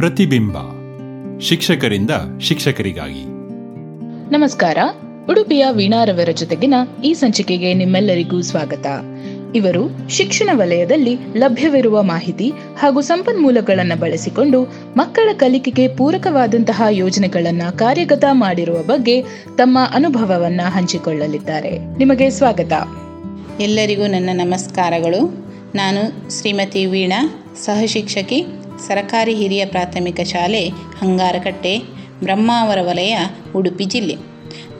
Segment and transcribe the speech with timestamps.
[0.00, 0.56] ಪ್ರತಿಬಿಂಬ.
[1.40, 2.10] ಶಿಕ್ಷಕರಿಂದ
[2.40, 3.24] ಶಿಕ್ಷಕರಿಗಾಗಿ.
[4.32, 4.78] ನಮಸ್ಕಾರ.
[5.30, 6.74] ಉಡುಪಿಯ ವೀಣಾರವರ ಜೊತೆಗಿನ
[7.04, 8.86] ಈ ಸಂಚಿಕೆಗೆ ನಿಮ್ಮೆಲ್ಲರಿಗೂ ಸ್ವಾಗತ.
[9.56, 19.22] ಇವರು ಶಿಕ್ಷಣ ವಲಯದಲ್ಲಿ ಲಭ್ಯವಿರುವ ಮಾಹಿತಿ ಹಾಗೂ ಸಂಪನ್ಮೂಲಗಳನ್ನು ಬಳಸಿಕೊಂಡು ಮಕ್ಕಳ ಕಲಿಕೆಗೆ ಪೂರಕವಾದಂತಹ ಯೋಜನೆಗಳನ್ನು ಕಾರ್ಯಗತ ಮಾಡಿರುವ ಬಗ್ಗೆ
[19.56, 21.98] ತಮ್ಮ ಅನುಭವವನ್ನು ಹಂಚಿಕೊಳ್ಳಲಿದ್ದಾರೆ.
[21.98, 22.72] ನಿಮಗೆ ಸ್ವಾಗತ.
[23.60, 25.50] ಎಲ್ಲರಿಗೂ ನನ್ನ ನಮಸ್ಕಾರಗಳು.
[25.74, 28.46] ನಾನು ಶ್ರೀಮತಿ ವೀಣಾ ಸಹಶಿಕ್ಷಕಿ
[28.86, 31.78] ಸರಕಾರಿ ಹಿರಿಯ ಪ್ರಾಥಮಿಕ ಶಾಲೆ, ಹಂಗಾರಕಟ್ಟೆ,
[32.22, 33.18] ಬ್ರಹ್ಮಾವರ ವಲಯ,
[33.56, 34.14] ಉಡುಪಿ ಜಿಲ್ಲೆ.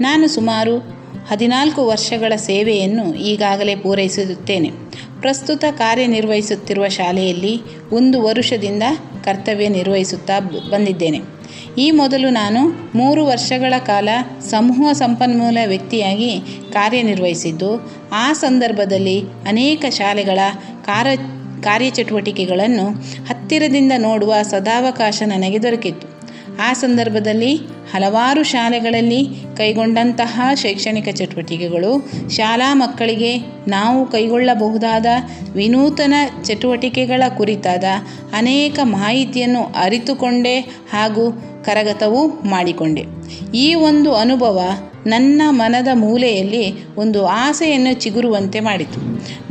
[0.00, 1.00] ನಾನು ಸುಮಾರು
[1.30, 4.70] ಹದಿನಾಲ್ಕು ವರ್ಷಗಳ ಸೇವೆಯನ್ನು ಈಗಾಗಲೇ ಪೂರೈಸುತ್ತೇನೆ.
[5.20, 7.60] ಪ್ರಸ್ತುತ ಕಾರ್ಯನಿರ್ವಹಿಸುತ್ತಿರುವ ಶಾಲೆಯಲ್ಲಿ
[7.92, 8.82] ಒಂದು ವರುಷದಿಂದ
[9.24, 10.40] ಕರ್ತವ್ಯ ನಿರ್ವಹಿಸುತ್ತಾ
[10.70, 11.20] ಬಂದಿದ್ದೇನೆ.
[11.78, 14.08] ಈ ಮೊದಲು ನಾನು ಮೂರು ವರ್ಷಗಳ ಕಾಲ
[14.40, 16.40] ಸಮೂಹ ಸಂಪನ್ಮೂಲ ವ್ಯಕ್ತಿಯಾಗಿ
[16.72, 20.38] ಕಾರ್ಯನಿರ್ವಹಿಸಿದ್ದು, ಆ ಸಂದರ್ಭದಲ್ಲಿ ಅನೇಕ ಶಾಲೆಗಳ
[20.84, 22.90] ಕಾರ್ಯ ಕಾರ್ಯಚಟುವಟಿಕೆಗಳನ್ನು
[23.26, 26.20] ಹತ್ತಿರದಿಂದ ನೋಡುವ ಸದಾವಕಾಶ ನನಗೆ ದೊರಕಿತ್ತು.
[26.62, 27.56] ಆ ಸಂದರ್ಭದಲ್ಲಿ
[27.92, 33.38] ಹಲವಾರು ಶಾಲೆಗಳಲ್ಲಿ ಕೈಗೊಂಡಂತಹ ಶೈಕ್ಷಣಿಕ ಚಟುವಟಿಕೆಗಳು ಶಾಲಾ ಮಕ್ಕಳಿಗೆ
[33.68, 35.06] ನಾವು ಕೈಗೊಳ್ಳಬಹುದಾದ
[35.52, 37.84] ವಿನೂತನ ಚಟುವಟಿಕೆಗಳ ಕುರಿತಾದ
[38.32, 40.60] ಅನೇಕ ಮಾಹಿತಿಯನ್ನು ಅರಿತುಕೊಂಡೆ
[40.92, 41.30] ಹಾಗೂ
[41.64, 43.04] ಕರಗತವೂ ಮಾಡಿಕೊಂಡೆ.
[43.54, 44.60] ಈ ಒಂದು ಅನುಭವ
[45.06, 49.00] ನನ್ನ ಮನದ ಮೂಲೆಯಲ್ಲಿ ಒಂದು ಆಸೆಯನ್ನು ಚಿಗುರುವಂತೆ ಮಾಡಿತು.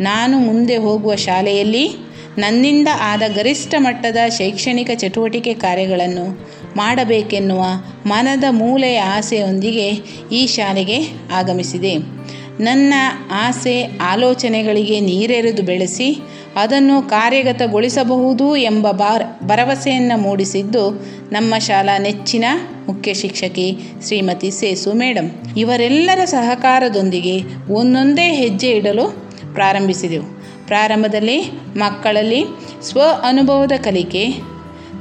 [0.02, 7.64] ನಾನು ಮುಂದೆ ಹೋಗುವ ಶಾಲೆಯಲ್ಲಿ ನನ್ನಿಂದ ಆದ ಗರಿಷ್ಠ ಮಟ್ಟದ ಶೈಕ್ಷಣಿಕ ಚಟುವಟಿಕೆ ಕಾರ್ಯಗಳನ್ನು ಮಾಡಬೇಕೆನ್ನುವ
[8.06, 9.90] ಮನದ ಮೂಲೆಯ ಆಸೆಯೊಂದಿಗೆ
[10.32, 10.98] ಈ ಶಾಲೆಗೆ
[11.34, 12.20] ಆಗಮಿಸಿದೆ.
[12.60, 12.94] ನನ್ನ
[13.32, 16.22] ಆಸೆ ಆಲೋಚನೆಗಳಿಗೆ ನೀರೆರೆದು ಬೆಳೆಸಿ
[16.56, 20.90] ಅದನ್ನು ಕಾರ್ಯಗತಗೊಳಿಸಬಹುದು ಎಂಬ ಬಾರ್, ಭರವಸೆಯನ್ನು ಮೂಡಿಸಿದ್ದು
[21.32, 22.46] ನಮ್ಮ ಶಾಲಾ ನೆಚ್ಚಿನ
[22.88, 27.42] ಮುಖ್ಯ ಶಿಕ್ಷಕಿ ಶ್ರೀಮತಿ ಸೇಸು ಮೇಡಮ್ ಇವರೆಲ್ಲರ ಸಹಕಾರದೊಂದಿಗೆ
[27.74, 30.26] ಒಂದೊಂದೇ ಹೆಜ್ಜೆ ಇಡಲು ಪ್ರಾರಂಭಿಸಿದೆವು.
[30.68, 31.42] ಪ್ರಾರಂಭದಲ್ಲಿ
[31.76, 32.46] ಮಕ್ಕಳಲ್ಲಿ
[32.82, 34.30] ಸ್ವ ಅನುಭವದ ಕಲಿಕೆ,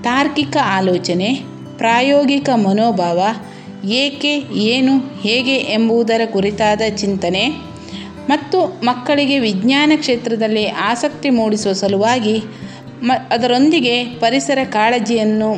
[0.02, 1.34] ತಾರ್ಕಿಕ ಆಲೋಚನೆ,
[1.76, 3.22] ಪ್ರಾಯೋಗಿಕ ಮನೋಭಾವ,
[3.88, 7.68] ಏಕೆ, ಏನು, ಹೇಗೆ ಎಂಬುದರ ಕುರಿತಾದ ಚಿಂತನೆ
[8.28, 12.36] ಮತ್ತು ಮಕ್ಕಳಿಗೆ ವಿಜ್ಞಾನ ಕ್ಷೇತ್ರದಲ್ಲಿ ಆಸಕ್ತಿ ಮೂಡಿಸುವ ಸಲುವಾಗಿ
[13.02, 15.50] ಮ ಅದರೊಂದಿಗೆ ಪರಿಸರ ಕಾಳಜಿಯನ್ನು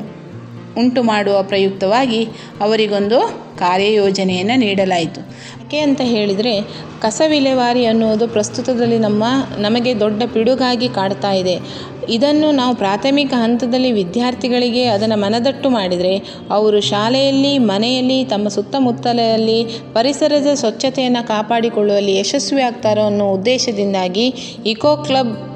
[0.76, 2.24] ಉಂಟು ಮಾಡುವ ಪ್ರಯುಕ್ತವಾಗಿ
[2.60, 3.20] ಅವರಿಗೊಂದು
[3.58, 5.20] ಕಾರ್ಯಯೋಜನೆಯನ್ನು ನೀಡಲಾಯಿತು.
[5.20, 6.60] ಯಾಕೆ ಅಂತ ಹೇಳಿದರೆ
[7.00, 9.24] ಕಸ ವಿಲೇವಾರಿ ಅನ್ನುವುದು ಪ್ರಸ್ತುತದಲ್ಲಿ ನಮ್ಮ,
[9.58, 11.60] ನಮಗೆ ದೊಡ್ಡ ಪಿಡುಗಾಗಿ ಕಾಡ್ತಾ ಇದೆ.
[12.08, 16.16] ಇದನ್ನು ನಾವು ಪ್ರಾಥಮಿಕ ಹಂತದಲ್ಲಿ ವಿದ್ಯಾರ್ಥಿಗಳಿಗೆ ಅದನ್ನು ಮನದಟ್ಟು ಮಾಡಿದರೆ,
[16.50, 24.28] ಅವರು ಶಾಲೆಯಲ್ಲಿ, ಮನೆಯಲ್ಲಿ, ತಮ್ಮ ಸುತ್ತಮುತ್ತಲಲ್ಲಿ ಪರಿಸರದ ಸ್ವಚ್ಛತೆಯನ್ನು ಕಾಪಾಡಿಕೊಳ್ಳುವಲ್ಲಿ ಯಶಸ್ವಿ ಆಗ್ತಾರೋ ಅನ್ನೋ ಉದ್ದೇಶದಿಂದಾಗಿ
[24.66, 25.49] ಇಕೋ ಕ್ಲಬ್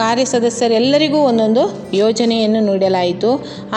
[0.00, 1.62] ಕಾರ್ಯ ಸದಸ್ಯರೆಲ್ಲರಿಗೂ ಒಂದೊಂದು
[1.94, 3.30] ಯೋಜನೆಯನ್ನು ನೀಡಲಾಯಿತು.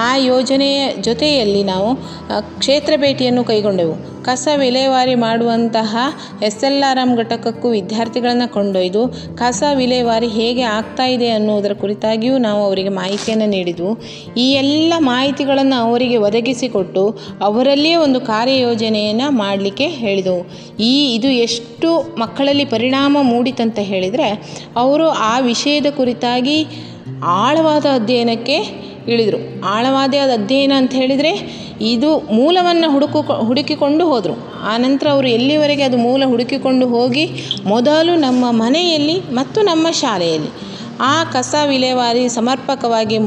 [0.07, 1.89] ಆ ಯೋಜನೆಯ ಜೊತೆಯಲ್ಲಿ ನಾವು
[2.59, 4.12] ಕ್ಷೇತ್ರ ಭೇಟಿಯನ್ನು ಕೈಗೊಂಡೆವು.
[4.25, 5.91] ಕಸ ವಿಲೇವಾರಿ ಮಾಡುವಂತಹ
[6.44, 9.01] ಎಸ್ ಎಲ್ ಆರ್ ಎಂ ಘಟಕಕ್ಕೂ ವಿದ್ಯಾರ್ಥಿಗಳನ್ನು ಕೊಂಡೊಯ್ದು
[9.35, 13.91] ಕಸ ವಿಲೇವಾರಿ ಹೇಗೆ ಆಗ್ತಾ ಇದೆ ಅನ್ನುವುದರ ಕುರಿತಾಗಿಯೂ ನಾವು ಅವರಿಗೆ ಮಾಹಿತಿಯನ್ನು ನೀಡಿದ್ವು.
[14.38, 17.03] ಈ ಎಲ್ಲ ಮಾಹಿತಿಗಳನ್ನು ಅವರಿಗೆ ಒದಗಿಸಿಕೊಟ್ಟು
[17.41, 20.41] ಅವರಲ್ಲಿಯೇ ಒಂದು ಕಾರ್ಯಯೋಜನೆಯನ್ನು ಮಾಡಲಿಕ್ಕೆ ಹೇಳಿದೆವು.
[20.79, 21.89] ಈ ಇದು ಎಷ್ಟು
[22.19, 24.29] ಮಕ್ಕಳಲ್ಲಿ ಪರಿಣಾಮ ಮೂಡಿತಂತ ಹೇಳಿದರೆ,
[24.75, 26.57] ಅವರು ಆ ವಿಷಯದ ಕುರಿತಾಗಿ
[27.25, 28.57] ಆಳವಾದ ಅಧ್ಯಯನಕ್ಕೆ
[29.07, 29.65] ಇಳಿದರು.
[29.65, 31.31] ಆಳವಾದ ಅಧ್ಯಯನ ಅಂತ ಹೇಳಿದರೆ
[31.81, 34.35] ಇದು ಮೂಲವನ್ನು ಹುಡುಕು, ಹುಡುಕಿಕೊಂಡು ಹೋದರು.
[34.63, 37.25] ಆನಂತರ ಅವರು ಎಲ್ಲಿವರೆಗೆ ಅದು ಮೂಲ ಹುಡುಕಿಕೊಂಡು ಹೋಗಿ
[37.65, 40.51] ಮೊದಲು ನಮ್ಮ ಮನೆಯಲ್ಲಿ ಮತ್ತು ನಮ್ಮ ಶಾಲೆಯಲ್ಲಿ
[40.99, 43.17] ಆ ಕಸ ವಿಲೇವಾರಿ ಸಮರ್ಪಕವಾಗಿ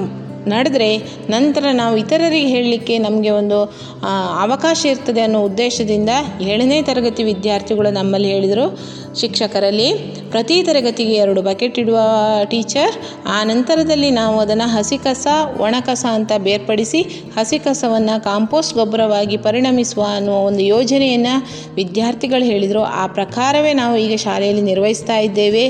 [0.53, 0.91] ನಡೆದರೆ
[1.31, 3.59] ನಂತರ ನಾವು ಇತರರಿಗೆ ಹೇಳಲಿಕ್ಕೆ ನಮಗೆ ಒಂದು
[4.45, 6.11] ಅವಕಾಶ ಇರ್ತದೆ ಅನ್ನೋ ಉದ್ದೇಶದಿಂದ
[6.51, 8.67] ಏಳನೇ ತರಗತಿ ವಿದ್ಯಾರ್ಥಿಗಳು ನಮ್ಮಲ್ಲಿ ಹೇಳಿದರು,
[9.21, 9.89] ಶಿಕ್ಷಕರಲ್ಲಿ
[10.31, 11.99] ಪ್ರತಿ ತರಗತಿಗೆ ಎರಡು ಬಕೆಟ್ ಇಡುವ
[12.53, 12.95] ಟೀಚರ್,
[13.35, 15.27] ಆ ನಂತರದಲ್ಲಿ ನಾವು ಅದನ್ನು ಹಸಿ ಕಸ
[15.61, 17.01] ಒಣ ಕಸ ಅಂತ ಬೇರ್ಪಡಿಸಿ
[17.37, 21.35] ಹಸಿ ಕಸವನ್ನು ಕಾಂಪೋಸ್ಟ್ ಗೊಬ್ಬರವಾಗಿ ಪರಿಣಮಿಸುವ ಅನ್ನುವ ಒಂದು ಯೋಜನೆಯನ್ನು
[21.75, 22.83] ವಿದ್ಯಾರ್ಥಿಗಳು ಹೇಳಿದರು.
[23.03, 25.65] ಆ ಪ್ರಕಾರವೇ ನಾವು ಈಗ ಶಾಲೆಯಲ್ಲಿ ನಿರ್ವಹಿಸ್ತಾ ಇದ್ದೇವೆ.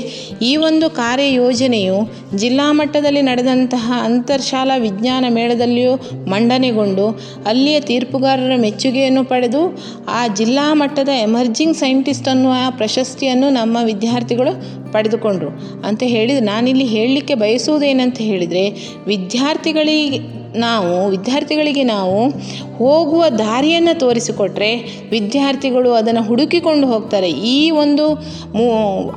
[0.49, 1.97] ಈ ಒಂದು ಕಾರ್ಯಯೋಜನೆಯು
[2.37, 5.95] ಜಿಲ್ಲಾ ಮಟ್ಟದಲ್ಲಿ ನಡೆದಂತಹ ಅಂತರ್ಶಾಲಾ ವಿಜ್ಞಾನ ಮೇಳದಲ್ಲಿಯೂ
[6.27, 7.07] ಮಂಡನೆಗೊಂಡು
[7.45, 15.49] ಅಲ್ಲಿಯ ತೀರ್ಪುಗಾರರ ಮೆಚ್ಚುಗೆಯನ್ನು ಪಡೆದು ಆ ಜಿಲ್ಲಾ ಮಟ್ಟದ ಎಮರ್ಜಿಂಗ್ ಸೈಂಟಿಸ್ಟ್ ಅನ್ನುವ ಪ್ರಶಸ್ತಿಯನ್ನು ನಮ್ಮ ವಿದ್ಯಾರ್ಥಿಗಳು ಪಡೆದುಕೊಂಡರು.
[15.87, 18.69] ಅಂತ ಹೇಳಿದ ನಾನಿಲ್ಲಿ ಹೇಳಲಿಕ್ಕೆ ಬಯಸುವುದೇನಂತ ಹೇಳಿದರೆ
[19.07, 22.29] ವಿದ್ಯಾರ್ಥಿಗಳಿಗೆ ನಾವು ವಿದ್ಯಾರ್ಥಿಗಳಿಗೆ ನಾವು
[22.77, 24.69] ಹೋಗುವ ದಾರಿಯನ್ನು ತೋರಿಸಿಕೊಟ್ರೆ
[25.11, 27.29] ವಿದ್ಯಾರ್ಥಿಗಳು ಅದನ್ನು ಹುಡುಕಿಕೊಂಡು ಹೋಗ್ತಾರೆ.
[27.29, 28.05] ಈ ಒಂದು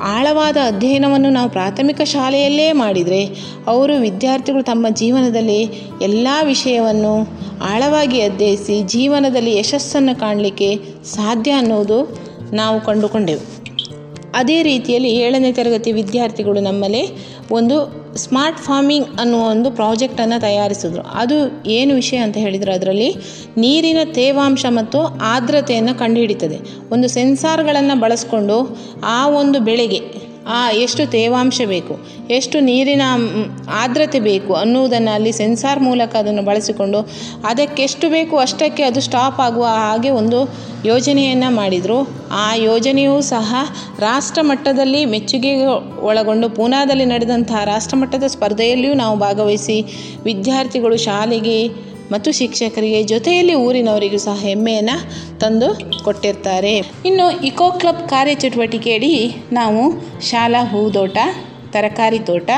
[0.03, 3.27] ಆಳವಾದ ಅಧ್ಯಯನವನ್ನು ನಾವು ಪ್ರಾಥಮಿಕ ಶಾಲೆಯಲ್ಲೇ ಮಾಡಿದರೆ
[3.67, 5.63] ಅವರು ವಿದ್ಯಾರ್ಥಿಗಳು ತಮ್ಮ ಜೀವನದಲ್ಲಿ
[6.03, 7.15] ಎಲ್ಲ ವಿಷಯವನ್ನು
[7.63, 11.99] ಆಳವಾಗಿ ಅಧ್ಯಯಿಸಿ ಜೀವನದಲ್ಲಿ ಯಶಸ್ಸನ್ನು ಕಾಣಲಿಕ್ಕೆ ಸಾಧ್ಯ ಅನ್ನೋದು
[12.53, 13.60] ನಾವು ಕಂಡುಕೊಂಡೆವು.
[14.35, 17.05] ಅದೇ ರೀತಿಯಲ್ಲಿ ಏಳನೇ ತರಗತಿ ವಿದ್ಯಾರ್ಥಿಗಳು ನಮ್ಮಲ್ಲಿ
[17.51, 21.03] ಒಂದು ಸ್ಮಾರ್ಟ್ ಫಾರ್ಮಿಂಗ್ ಅನ್ನುವ ಒಂದು ಪ್ರಾಜೆಕ್ಟನ್ನು ತಯಾರಿಸಿದ್ರು.
[21.03, 23.15] ಅದು ಏನು ವಿಷಯ ಅಂತ ಹೇಳಿದರೆ ಅದರಲ್ಲಿ
[23.57, 26.59] ನೀರಿನ ತೇವಾಂಶ ಮತ್ತು ಆರ್ದ್ರತೆಯನ್ನು ಕಂಡುಹಿಡಿತದೆ.
[26.91, 31.95] ಒಂದು ಸೆನ್ಸಾರ್ಗಳನ್ನು ಬಳಸಿಕೊಂಡು ಆ ಒಂದು ಬೆಳೆಗೆ ಆ, ಎಷ್ಟು ತೇವಾಂಶ ಬೇಕು,
[32.31, 33.05] ಎಷ್ಟು ನೀರಿನ
[33.75, 37.01] ಆರ್ದ್ರತೆ ಬೇಕು ಅನ್ನುವುದನ್ನು ಅಲ್ಲಿ ಸೆನ್ಸಾರ್ ಮೂಲಕ ಅದನ್ನು ಬಳಸಿಕೊಂಡು
[37.45, 40.39] ಅದಕ್ಕೆಷ್ಟು ಬೇಕು ಅಷ್ಟಕ್ಕೆ ಅದು ಸ್ಟಾಪ್ ಆಗುವ ಹಾಗೆ ಒಂದು
[40.85, 41.99] ಯೋಜನೆಯನ್ನು ಮಾಡಿದರು.
[42.37, 43.49] ಆ ಯೋಜನೆಯೂ ಸಹ
[43.99, 45.53] ರಾಷ್ಟ್ರ ಮಟ್ಟದಲ್ಲಿ ಮೆಚ್ಚುಗೆ
[46.03, 49.79] ಒಳಗೊಂಡು ಪೂನಾದಲ್ಲಿ ನಡೆದಂತಹ ರಾಷ್ಟ್ರಮಟ್ಟದ ಸ್ಪರ್ಧೆಯಲ್ಲಿಯೂ ನಾವು ಭಾಗವಹಿಸಿ
[50.25, 51.59] ವಿದ್ಯಾರ್ಥಿಗಳು ಶಾಲೆಗೆ
[52.13, 54.97] ಮತ್ತು ಶಿಕ್ಷಕರಿಗೆ ಜೊತೆಯಲ್ಲಿ ಊರಿನವರಿಗೂ ಸಹ ಹೆಮ್ಮೆಯನ್ನು
[55.41, 55.69] ತಂದು
[56.05, 56.75] ಕೊಟ್ಟಿರ್ತಾರೆ.
[57.07, 59.13] ಇನ್ನು ಇಕೋ ಕ್ಲಬ್ ಕಾರ್ಯಚಟುವಟಿಕೆಯಡಿ
[59.53, 59.83] ನಾವು
[60.21, 61.19] ಶಾಲಾ ಹೂದೋಟ,
[61.73, 62.51] ತರಕಾರಿ ತೋಟ,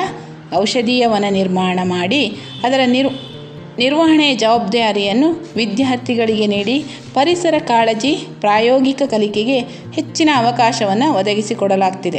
[0.56, 2.22] ಔಷಧೀಯ ವನ ನಿರ್ಮಾಣ ಮಾಡಿ
[2.64, 3.08] ಅದರ ನಿರ್
[3.78, 6.84] ನಿರ್ವಹಣೆಯ ಜವಾಬ್ದಾರಿಯನ್ನು ವಿದ್ಯಾರ್ಥಿಗಳಿಗೆ ನೀಡಿ
[7.14, 9.58] ಪರಿಸರ ಕಾಳಜಿ, ಪ್ರಾಯೋಗಿಕ ಕಲಿಕೆಗೆ
[9.92, 12.18] ಹೆಚ್ಚಿನ ಅವಕಾಶವನ್ನು ಒದಗಿಸಿಕೊಡಲಾಗ್ತಿದೆ.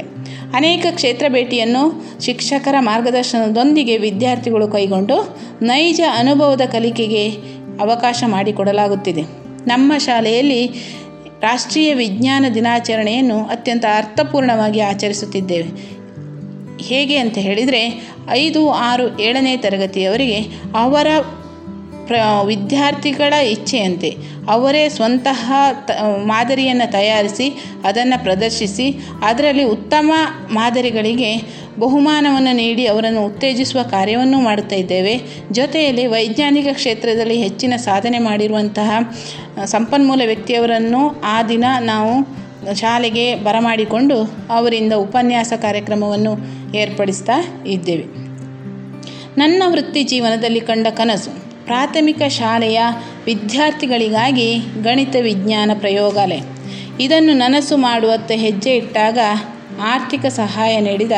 [0.54, 7.30] ಅನೇಕ ಕ್ಷೇತ್ರ ಭೇಟಿಯನ್ನು ಶಿಕ್ಷಕರ ಮಾರ್ಗದರ್ಶನದೊಂದಿಗೆ ವಿದ್ಯಾರ್ಥಿಗಳು ಕೈಗೊಂಡು ನೈಜ ಅನುಭವದ ಕಲಿಕೆಗೆ
[7.82, 9.22] ಅವಕಾಶ ಮಾಡಿಕೊಡಲಾಗುತ್ತಿದೆ.
[9.68, 10.68] ನಮ್ಮ ಶಾಲೆಯಲ್ಲಿ
[11.42, 15.94] ರಾಷ್ಟ್ರೀಯ ವಿಜ್ಞಾನ ದಿನಾಚರಣೆಯನ್ನು ಅತ್ಯಂತ ಅರ್ಥಪೂರ್ಣವಾಗಿ ಆಚರಿಸುತ್ತಿದ್ದೇವೆ.
[16.84, 20.40] ಹೇಗೆ ಅಂತ ಹೇಳಿದರೆ, ಐದು, ಆರು, ಏಳನೇ ತರಗತಿಯವರಿಗೆ
[20.76, 21.08] ಅವರ
[22.08, 22.16] ಪ್ರ,
[22.46, 24.18] ವಿದ್ಯಾರ್ಥಿಗಳ ಇಚ್ಛೆಯಂತೆ.
[24.50, 25.54] ಅವರೇ ಸ್ವಂತಹ
[25.88, 30.12] ತ, ಮಾದರಿಯನ್ನು ತಯಾರಿಸಿ ಅದನ್ನು ಪ್ರದರ್ಶಿಸಿ, ಅದರಲ್ಲಿ ಉತ್ತಮ
[30.52, 35.22] ಮಾದರಿಗಳಿಗೆ ಬಹುಮಾನವನ್ನು ನೀಡಿ ಅವರನ್ನು ಉತ್ತೇಜಿಸುವ ಕಾರ್ಯವನ್ನು ಮಾಡುತ್ತಾ ಇದ್ದೇವೆ.
[35.52, 38.92] ಜೊತೆಯಲ್ಲಿ ವೈಜ್ಞಾನಿಕ ಕ್ಷೇತ್ರದಲ್ಲಿ ಹೆಚ್ಚಿನ ಸಾಧನೆ ಮಾಡಿರುವಂತಹ
[39.66, 42.44] ಸಂಪನ್ಮೂಲ ವ್ಯಕ್ತಿಯವರನ್ನು ಆ ದಿನ ನಾವು
[42.76, 46.38] ಶಾಲೆಗೆ ಬರಮಾಡಿಕೊಂಡು ಅವರಿಂದ ಉಪನ್ಯಾಸ ಕಾರ್ಯಕ್ರಮವನ್ನು
[46.76, 48.04] ಏರ್ಪಡಿಸ್ತಾ ಇದ್ದೇವೆ.
[49.38, 51.53] ನನ್ನ ವೃತ್ತಿ ಜೀವನದಲ್ಲಿ ಕಂಡ ಕನಸು.
[51.66, 52.82] ಪ್ರಾಥಮಿಕ ಶಾಲೆಯ
[53.26, 56.42] ವಿದ್ಯಾರ್ಥಿಗಳಿಗಾಗಿ ಗಣಿತ ವಿಜ್ಞಾನ ಪ್ರಯೋಗಾಲಯ.
[57.00, 59.20] ಇದನ್ನು ನನಸು ಮಾಡುವತ್ತ ಹೆಜ್ಜೆ ಇಟ್ಟಾಗ
[59.82, 61.12] ಆರ್ಥಿಕ ಸಹಾಯ ನೀಡಿದ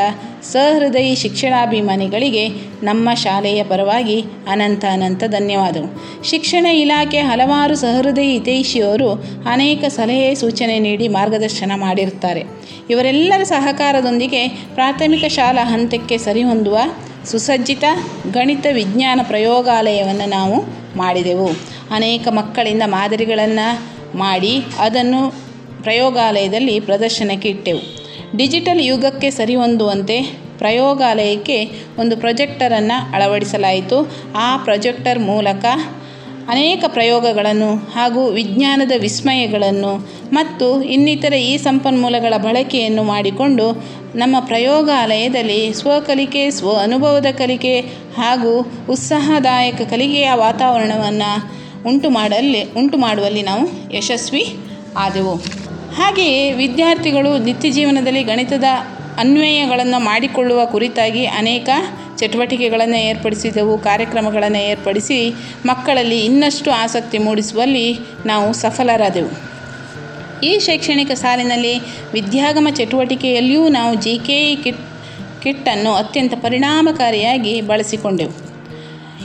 [0.43, 2.47] ಸಹೃದಯಿ ಶಿಕ್ಷಣಾಭಿಮಾನಿಗಳಿಗೆ
[2.83, 6.23] ನಮ್ಮ ಶಾಲೆಯ ಪರವಾಗಿ ಅನಂತ ಅನಂತ ಧನ್ಯವಾದಗಳು.
[6.29, 9.09] ಶಿಕ್ಷಣ ಇಲಾಖೆ ಹಲವಾರು ಸಹೃದಯಿ ಹಿತೈಷಿಯವರು
[9.51, 12.43] ಅನೇಕ ಸಲಹೆ ಸೂಚನೆ ನೀಡಿ ಮಾರ್ಗದರ್ಶನ ಮಾಡಿರುತ್ತಾರೆ.
[12.89, 16.77] ಇವರೆಲ್ಲರ ಸಹಕಾರದೊಂದಿಗೆ ಪ್ರಾಥಮಿಕ ಶಾಲಾ ಹಂತಕ್ಕೆ ಸರಿಹೊಂದುವ
[17.25, 17.83] ಸುಸಜ್ಜಿತ
[18.31, 20.57] ಗಣಿತ ವಿಜ್ಞಾನ ಪ್ರಯೋಗಾಲಯವನ್ನು ನಾವು
[20.97, 21.47] ಮಾಡಿದೆವು.
[21.91, 23.67] ಅನೇಕ ಮಕ್ಕಳಿಂದ ಮಾದರಿಗಳನ್ನು
[24.17, 25.21] ಮಾಡಿ ಅದನ್ನು
[25.83, 27.81] ಪ್ರಯೋಗಾಲಯದಲ್ಲಿ ಪ್ರದರ್ಶನಕ್ಕೆ ಇಟ್ಟೆವು.
[28.37, 30.21] ಡಿಜಿಟಲ್ ಯುಗಕ್ಕೆ ಸರಿಹೊಂದುವಂತೆ
[30.57, 31.57] ಪ್ರಯೋಗಾಲಯಕ್ಕೆ
[31.99, 33.97] ಒಂದು ಪ್ರೊಜೆಕ್ಟರನ್ನು ಅಳವಡಿಸಲಾಯಿತು.
[34.35, 35.65] ಆ ಪ್ರೊಜೆಕ್ಟರ್ ಮೂಲಕ
[36.49, 39.93] ಅನೇಕ ಪ್ರಯೋಗಗಳನ್ನು ಹಾಗೂ ವಿಜ್ಞಾನದ ವಿಸ್ಮಯಗಳನ್ನು
[40.33, 43.65] ಮತ್ತು ಇನ್ನಿತರ ಈ ಸಂಪನ್ಮೂಲಗಳ ಬಳಕೆಯನ್ನು ಮಾಡಿಕೊಂಡು
[44.15, 47.81] ನಮ್ಮ ಪ್ರಯೋಗಾಲಯದಲ್ಲಿ ಸ್ವಕಲಿಕೆ ಸ್ವ ಅನುಭವದ ಕಲಿಕೆ
[48.17, 48.51] ಹಾಗೂ
[48.89, 51.31] ಉತ್ಸಾಹದಾಯಕ ಕಲಿಕೆಯ ವಾತಾವರಣವನ್ನು
[51.89, 54.55] ಉಂಟು ಮಾಡಲ್ಲಿ, ಉಂಟು ಮಾಡುವಲ್ಲಿ ನಾವು ಯಶಸ್ವಿ
[54.97, 55.35] ಆದೆವು.
[55.95, 58.63] ಹಾಗೆಯೇ ವಿದ್ಯಾರ್ಥಿಗಳು ನಿತ್ಯ ಜೀವನದಲ್ಲಿ ಗಣಿತದ
[59.17, 61.69] ಅನ್ವಯಗಳನ್ನು ಮಾಡಿಕೊಳ್ಳುವ ಕುರಿತಾಗಿ ಅನೇಕ
[62.17, 65.33] ಚಟುವಟಿಕೆಗಳನ್ನು ಏರ್ಪಡಿಸಿದೆವು, ಕಾರ್ಯಕ್ರಮಗಳನ್ನು ಏರ್ಪಡಿಸಿ
[65.65, 69.55] ಮಕ್ಕಳಲ್ಲಿ ಇನ್ನಷ್ಟು ಆಸಕ್ತಿ ಮೂಡಿಸುವಲ್ಲಿ ನಾವು ಸಫಲರಾದೆವು.
[70.43, 71.79] ಈ ಶೈಕ್ಷಣಿಕ ಸಾಲಿನಲ್ಲಿ
[72.13, 74.83] ವಿದ್ಯಾಗಮ ಚಟುವಟಿಕೆಯಲ್ಲಿಯೂ ನಾವು ಜಿ ಕೆ ಇ ಕಿಟ್,
[75.43, 78.33] ಕಿಟ್ಟನ್ನು ಅತ್ಯಂತ ಪರಿಣಾಮಕಾರಿಯಾಗಿ ಬಳಸಿಕೊಂಡೆವು.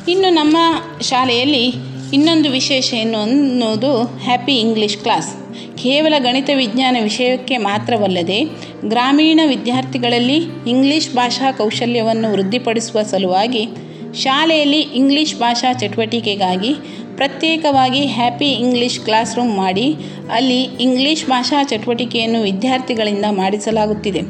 [0.09, 0.57] ಇನ್ನು ನಮ್ಮ
[1.01, 1.65] ಶಾಲೆಯಲ್ಲಿ
[2.13, 5.40] ಇನ್ನೊಂದು ವಿಶೇಷ ಏನು ಅನ್ನೋದು ಹ್ಯಾಪಿ ಇಂಗ್ಲೀಷ್ ಕ್ಲಾಸ್
[5.83, 8.45] ಕೇವಲ ಗಣಿತ ವಿಜ್ಞಾನ ವಿಷಯಕ್ಕೆ ಮಾತ್ರವಲ್ಲದೆ
[8.89, 10.37] ಗ್ರಾಮೀಣ ವಿದ್ಯಾರ್ಥಿಗಳಲ್ಲಿ
[10.67, 13.69] ಇಂಗ್ಲಿಷ್ ಭಾಷಾ ಕೌಶಲ್ಯವನ್ನು ವೃದ್ಧಿಪಡಿಸುವ ಸಲುವಾಗಿ
[14.15, 16.75] ಶಾಲೆಯಲ್ಲಿ ಇಂಗ್ಲಿಷ್ ಭಾಷಾ ಚಟುವಟಿಕೆಗಾಗಿ
[17.17, 19.97] ಪ್ರತ್ಯೇಕವಾಗಿ ಹ್ಯಾಪಿ ಇಂಗ್ಲಿಷ್ ಕ್ಲಾಸ್ ರೂಮ್ ಮಾಡಿ
[20.33, 24.23] ಅಲ್ಲಿ ಇಂಗ್ಲಿಷ್ ಭಾಷಾ ಚಟುವಟಿಕೆಯನ್ನು ವಿದ್ಯಾರ್ಥಿಗಳಿಂದ ಮಾಡಿಸಲಾಗುತ್ತಿದೆ.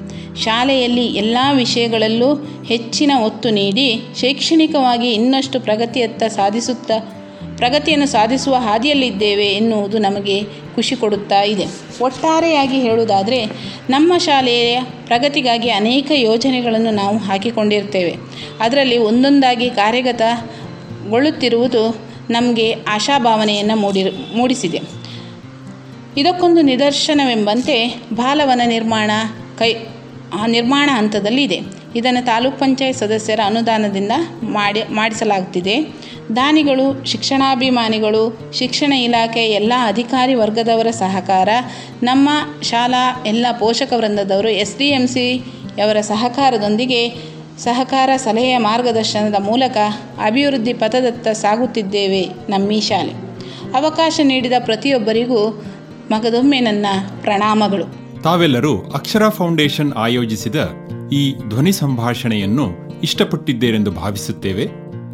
[0.45, 2.35] ಶಾಲೆಯಲ್ಲಿ ಎಲ್ಲ ವಿಷಯಗಳಲ್ಲೂ
[2.67, 7.20] ಹೆಚ್ಚಿನ ಒತ್ತು ನೀಡಿ ಶೈಕ್ಷಣಿಕವಾಗಿ ಇನ್ನಷ್ಟು ಪ್ರಗತಿಯತ್ತ ಸಾಧಿಸುತ್ತಾ
[7.61, 11.67] ಪ್ರಗತಿಯನ್ನು ಸಾಧಿಸುವ ಹಾದಿಯಲ್ಲಿದ್ದೇವೆ ಎನ್ನುವುದು ನಮಗೆ ಖುಷಿ ಕೊಡುತ್ತಾ ಇದೆ.
[12.01, 13.47] ಒಟ್ಟಾರೆಯಾಗಿ ಹೇಳುವುದಾದರೆ,
[13.91, 18.17] ನಮ್ಮ ಶಾಲೆಯ ಪ್ರಗತಿಗಾಗಿ ಅನೇಕ ಯೋಜನೆಗಳನ್ನು ನಾವು ಹಾಕಿಕೊಂಡಿರ್ತೇವೆ.
[18.61, 22.01] ಅದರಲ್ಲಿ ಒಂದೊಂದಾಗಿ ಕಾರ್ಯಗತಗೊಳ್ಳುತ್ತಿರುವುದು
[22.31, 24.05] ನಮಗೆ ಆಶಾಭಾವನೆಯನ್ನು ಮೂಡಿ,
[24.37, 24.81] ಮೂಡಿಸಿದೆ.
[26.17, 29.11] ಇದಕ್ಕೊಂದು ನಿದರ್ಶನವೆಂಬಂತೆ ಬಾಲವನ ನಿರ್ಮಾಣ
[29.59, 31.61] ಕೈ ನಿರ್ಮಾಣ ನಿರ್ಮಾಣ ಹಂತದಲ್ಲಿದೆ.
[31.97, 34.13] ಇದನ್ನು ತಾಲೂಕ್ ಪಂಚಾಯತ್ ಸದಸ್ಯರ ಅನುದಾನದಿಂದ
[34.43, 35.81] ಮಾಡಿ ಮಾಡಿಸಲಾಗುತ್ತಿದೆ
[36.37, 41.49] ದಾನಿಗಳು, ಶಿಕ್ಷಣಾಭಿಮಾನಿಗಳು, ಶಿಕ್ಷಣ ಇಲಾಖೆ, ಎಲ್ಲ ಅಧಿಕಾರಿ ವರ್ಗದವರ ಸಹಕಾರ,
[42.03, 42.29] ನಮ್ಮ
[42.63, 49.77] ಶಾಲಾ, ಎಲ್ಲ ಪೋಷಕ ವೃಂದದವರು ಎಸ್ ಡಿ ಎಂ ಸಿಯವರ ಸಹಕಾರದೊಂದಿಗೆ ಸಹಕಾರ ಸಲಹೆಯ ಮಾರ್ಗದರ್ಶನದ ಮೂಲಕ
[50.27, 53.13] ಅಭಿವೃದ್ಧಿ ಪಥದತ್ತ ಸಾಗುತ್ತಿದ್ದೇವೆ ನಮ್ಮ ಈ ಶಾಲೆ.
[53.77, 55.63] ಅವಕಾಶ ನೀಡಿದ ಪ್ರತಿಯೊಬ್ಬರಿಗೂ
[56.11, 56.87] ಮಗದೊಮ್ಮೆ ನನ್ನ
[57.21, 57.85] ಪ್ರಣಾಮಗಳು.
[58.23, 60.57] ತಾವೆಲ್ಲರೂ ಅಕ್ಷರ ಫೌಂಡೇಶನ್ ಆಯೋಜಿಸಿದ
[61.13, 64.80] ಈ ಧ್ವನಿ ಸಂಭಾಷಣೆಯನ್ನು ಇಷ್ಟಪಟ್ಟಿದ್ದೇರೆಂದು ಭಾವಿಸುತ್ತೇವೆ.